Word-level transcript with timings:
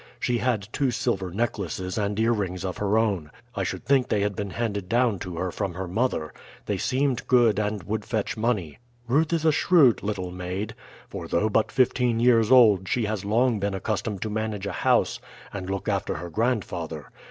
She 0.19 0.39
had 0.39 0.67
two 0.73 0.89
silver 0.89 1.29
necklaces 1.29 1.95
and 1.95 2.19
earrings 2.19 2.65
of 2.65 2.77
her 2.77 2.97
own. 2.97 3.29
I 3.53 3.61
should 3.63 3.85
think 3.85 4.09
they 4.09 4.21
had 4.21 4.35
been 4.35 4.49
handed 4.49 4.89
down 4.89 5.19
to 5.19 5.35
her 5.37 5.51
from 5.51 5.75
her 5.75 5.87
mother; 5.87 6.33
they 6.65 6.79
seemed 6.79 7.27
good 7.27 7.59
and 7.59 7.83
would 7.83 8.03
fetch 8.03 8.35
money. 8.35 8.79
Ruth 9.07 9.31
is 9.31 9.45
a 9.45 9.51
shrewd 9.51 10.01
little 10.01 10.31
maid; 10.31 10.73
for 11.07 11.27
though 11.27 11.49
but 11.49 11.71
fifteen 11.71 12.19
years 12.19 12.51
old 12.51 12.87
she 12.87 13.05
has 13.05 13.23
long 13.23 13.59
been 13.59 13.75
accustomed 13.75 14.23
to 14.23 14.31
manage 14.31 14.65
a 14.65 14.71
house 14.71 15.19
and 15.53 15.69
look 15.69 15.87
after 15.87 16.15
her 16.15 16.31
grandfather. 16.31 17.11